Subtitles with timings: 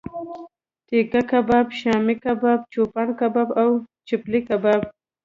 [0.87, 3.69] تیکه کباب، شامی کباب، چوپان کباب او
[4.07, 4.81] چپلی کباب